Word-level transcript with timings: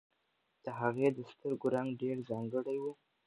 د 0.63 0.65
هغې 0.79 1.07
د 1.17 1.19
سترګو 1.31 1.65
رنګ 1.75 1.89
ډېر 2.01 2.17
ځانګړی 2.29 2.77
و. 2.83 2.85